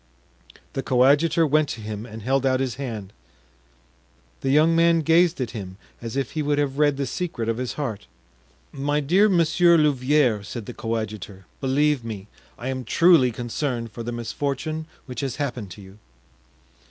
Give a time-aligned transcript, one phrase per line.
[0.73, 3.13] The coadjutor went to him and held out his hand.
[4.39, 7.57] The young man gazed at him as if he would have read the secret of
[7.59, 8.07] his heart.
[8.71, 12.25] "My dear Monsieur Louvieres," said the coadjutor, "believe me,
[12.57, 15.99] I am truly concerned for the misfortune which has happened to you."